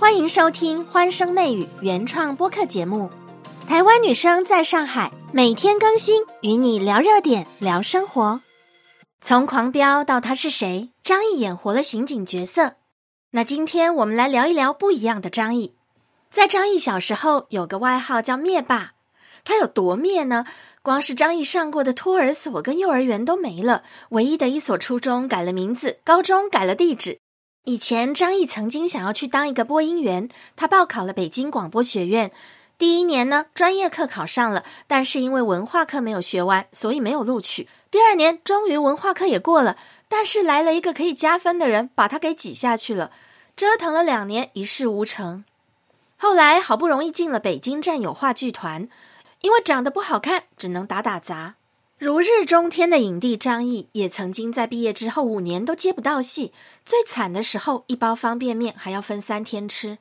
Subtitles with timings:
[0.00, 3.10] 欢迎收听《欢声媚语》原创播客节目。
[3.66, 8.40] 台湾女生在上海，每天更新，与你聊热点，聊生活。
[9.20, 12.74] 从狂飙到他是谁，张译演活了刑警角色。
[13.32, 15.74] 那今天我们来聊一聊不一样的张译。
[16.30, 18.92] 在张译小时候有个外号叫灭霸，
[19.42, 20.46] 他有多灭呢？
[20.80, 27.18] 光是张译上过的托儿所跟幼儿园都没了，唯一的一所初中改了名字，高中改了地址。
[27.68, 32.32] 以前张译曾经想要去当一个播音员，他报考了北京广播学院。
[32.78, 37.68] 第一年呢，专业课考上了，但是因为文化课没有学完，所以没有录取。
[37.90, 39.76] 第二年终于文化课也过了，
[40.08, 43.10] 但是来了一个可以加分的人，把他给挤下去了。
[43.54, 45.44] 折腾了两年，一事无成。
[46.16, 48.88] 后来好不容易进了北京战友话剧团，
[49.42, 51.56] 因为长得不好看，只能打打杂。
[51.98, 56.52] 如日中天的影帝张译也曾经在毕业之后五年都接不到戏，
[56.84, 59.98] 最惨的时候一包方便面还要分三天吃。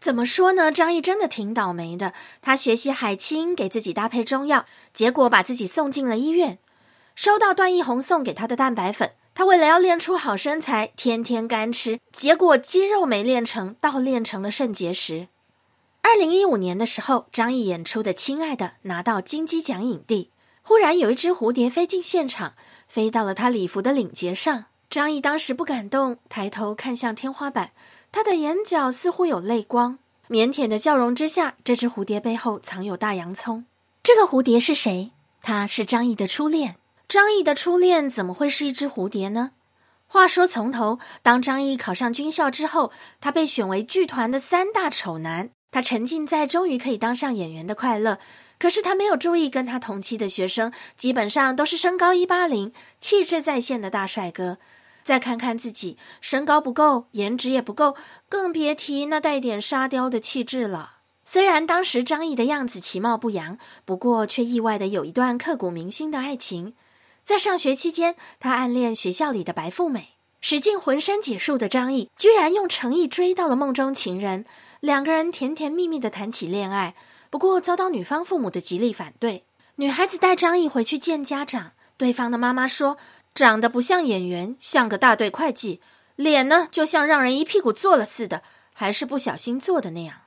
[0.00, 0.70] 怎么说呢？
[0.70, 2.14] 张译真的挺倒霉的。
[2.40, 6.60] 他学习海清，给自己搭配中药，结果把自己送进了医院。
[7.16, 15.26] 收到段奕宏送给他的蛋白粉，他为了要练出好身材，天天干吃，结果肌肉没练成，倒练成了肾结石。
[16.02, 20.30] 二零一五年的时候，张译演出的《亲爱的》拿到金鸡奖影帝。
[20.62, 22.54] 忽然有一只蝴蝶飞进现场，
[22.86, 24.66] 飞到了他礼服的领结上。
[24.90, 27.72] 张译当时不敢动，抬头看向天花板，
[28.10, 29.98] 他的眼角似乎有泪光。
[30.28, 33.64] 腼腆的笑容之下，这只蝴蝶背后藏有大洋葱。
[34.02, 35.10] 这个蝴蝶是谁？
[35.42, 36.76] 他是张译的初恋。
[37.06, 39.52] 张译的初恋怎么会是一只蝴蝶呢？
[40.06, 45.50] 话说从头，当张译考上军校之后，他被选为剧团的三大丑男。
[45.70, 48.18] 他沉浸在终于可以当上演员的快乐。
[48.58, 54.58] 可是他没有注意，跟他同期的学生基本上都是身高一八零、气质在线的大帅哥。
[55.04, 57.96] 再看看自己，身高不够，颜值也不够，
[58.28, 60.96] 更别提那带点沙雕的气质了。
[61.24, 66.74] 虽然当时张译的样子其貌不扬，不过却意外的有一段刻骨铭心的爱情。
[67.24, 74.44] 在上学期间，他暗恋学校里的白富美，使尽浑身解数的张译居然用诚意追到了梦中情人，
[74.80, 76.94] 两个人甜甜蜜蜜的谈起恋爱。
[77.30, 79.44] 不过遭到女方父母的极力反对，
[79.76, 82.96] 女孩子带张译回去见家长，对方的妈妈说
[83.34, 85.80] 长得不像演员，像个大队会计，
[86.16, 90.22] 脸呢就像让人一屁股坐了似的，还是不小心坐的那样。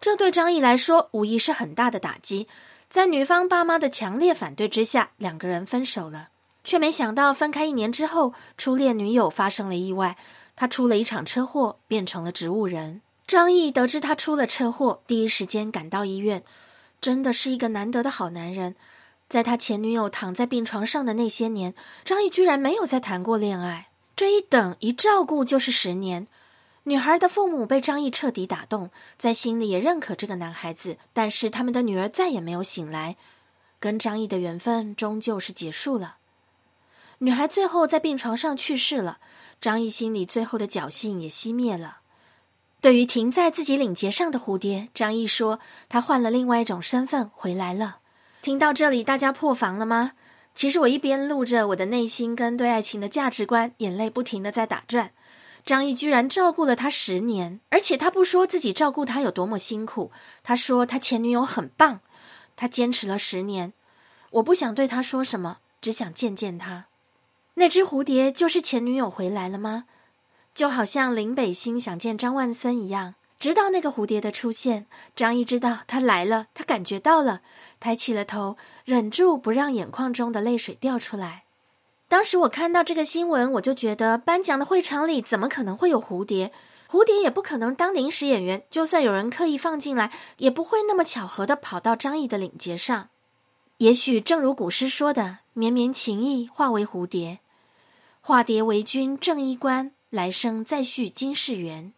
[0.00, 2.48] 这对张译来说无疑是很大的打击，
[2.88, 6.30] 在女方爸妈的强烈反对之下，两个人分手了。
[6.64, 10.16] 却没想到分开一年之后，初恋女友发生了意外，
[10.56, 13.02] 他出了一场车祸，变成了植物人。
[13.32, 16.44] 张毅得知他出了车祸，第一时间赶到医院，
[17.00, 18.76] 真的是一个难得的好男人。
[19.26, 21.72] 在他前女友躺在病床上的那些年，
[22.04, 23.88] 张毅居然没有再谈过恋爱。
[24.14, 26.26] 这一等一照顾就是十年。
[26.82, 33.16] 女孩的父母被张毅彻底打动，在心里也认可这个男孩子，但是他们的女儿再也没有醒来，
[33.80, 36.16] 跟张毅的缘分终究是结束了。
[37.20, 39.20] 女孩最后在病床上去世了，
[39.58, 42.00] 张毅心里最后的侥幸也熄灭了。
[42.82, 47.98] 对于停在自己领结上的蝴蝶，张毅说：“他换了另外一种身份回来了。”
[48.42, 50.14] 听到这里，大家破防了吗？
[50.52, 55.12] 其实我一边录着我的内心跟对爱情的价值观，眼泪不停的在打转。
[55.64, 60.10] 张毅居然照顾了他十年，而且他不说自己照顾他有多么辛苦，
[60.42, 62.00] 他说他前女友很棒，
[62.56, 63.72] 他坚持了十年。
[64.32, 66.86] 我不想对他说什么，只想见见他。
[67.54, 69.84] 那只蝴蝶就是前女友回来了吗？
[70.54, 74.86] 就好像林北星想见张万森一样，直到那个蝴蝶的出现，
[75.16, 77.40] 张毅知道他来了，他感觉到了，
[77.80, 81.44] 抬起了头，忍住不让眼眶中的泪水掉出来。
[82.08, 86.52] 当时我看到这个新闻，我就觉得颁奖的会场里怎么可能会有蝴蝶？
[86.90, 93.08] 蝴蝶也不可能当临时演员，就算有人刻意放进来，也不会那么巧合的跑到张毅的领结上。
[93.78, 97.40] 也许正如古诗说的：“绵绵情意化为蝴蝶，
[98.20, 101.94] 化蝶为君正衣冠。”来生再续今世缘，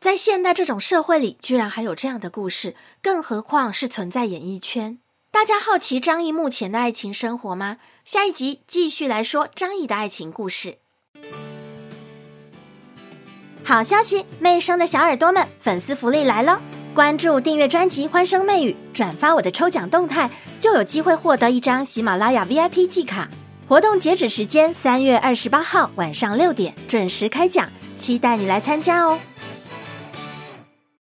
[0.00, 4.98] 在现代这种社会里，居然还有这样的故事，更何况是存在演艺圈。
[5.30, 7.76] 大家好奇张译目前的爱情生活吗？
[8.04, 10.78] 下一集继续来说张译的爱情故事。
[13.62, 16.58] 好消息，媚生的小耳朵们，粉丝福利来喽！
[16.92, 20.28] 关注订阅专辑《欢声媚语》，转发我的抽奖动态，
[20.58, 23.30] 就有机会获得一张喜马拉雅 VIP 季卡。
[23.66, 27.66] 活动截止时间三月二十八号晚上六点准时开奖，
[27.98, 29.18] 期待你来参加哦。